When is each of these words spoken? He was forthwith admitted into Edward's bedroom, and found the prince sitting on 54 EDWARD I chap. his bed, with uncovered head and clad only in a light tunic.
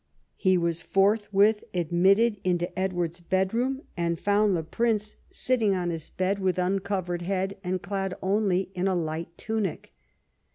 He 0.35 0.57
was 0.57 0.81
forthwith 0.81 1.63
admitted 1.75 2.37
into 2.43 2.75
Edward's 2.79 3.19
bedroom, 3.19 3.83
and 3.95 4.17
found 4.19 4.57
the 4.57 4.63
prince 4.63 5.15
sitting 5.29 5.75
on 5.75 5.91
54 5.91 5.91
EDWARD 5.91 5.93
I 5.93 5.93
chap. 5.93 5.93
his 5.93 6.09
bed, 6.09 6.39
with 6.39 6.57
uncovered 6.57 7.21
head 7.21 7.57
and 7.63 7.81
clad 7.83 8.15
only 8.19 8.71
in 8.73 8.87
a 8.87 8.95
light 8.95 9.29
tunic. 9.37 9.93